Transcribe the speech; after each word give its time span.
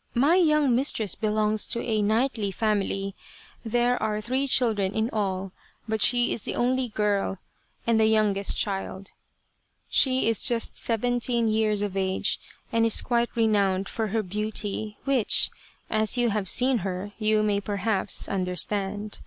"My 0.28 0.36
young 0.36 0.72
mistress 0.76 1.16
belongs 1.16 1.66
to 1.66 1.82
a 1.82 2.00
knightly 2.00 2.52
family. 2.52 3.16
There 3.64 4.00
are 4.00 4.20
three 4.20 4.46
children 4.46 4.94
in 4.94 5.10
all, 5.12 5.50
but 5.88 6.00
she 6.00 6.32
is 6.32 6.44
the 6.44 6.54
only 6.54 6.86
girl, 6.86 7.38
256 7.84 8.50
A 8.54 8.54
Cherry 8.54 8.64
Flower 8.76 8.76
Idyll 8.86 8.92
and 8.92 9.02
the 9.02 9.10
youngest 9.10 9.12
child. 9.16 9.18
She 9.88 10.28
is 10.28 10.44
just 10.44 10.76
seventeen 10.76 11.48
years 11.48 11.82
of 11.82 11.96
age, 11.96 12.38
and 12.70 12.86
is 12.86 13.02
quite 13.02 13.30
renowned 13.34 13.88
for 13.88 14.06
her 14.14 14.22
beauty, 14.22 14.96
which, 15.06 15.50
as 15.90 16.16
you 16.16 16.30
have 16.30 16.48
seen 16.48 16.78
her, 16.86 17.10
you 17.18 17.42
may 17.42 17.60
perhaps 17.60 18.28
understand. 18.28 19.18